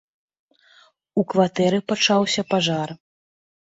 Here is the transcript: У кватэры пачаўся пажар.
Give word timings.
У 1.21 1.27
кватэры 1.33 1.79
пачаўся 1.93 2.41
пажар. 2.55 2.89